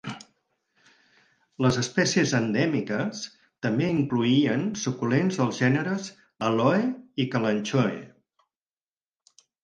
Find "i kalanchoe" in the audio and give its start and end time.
7.25-7.93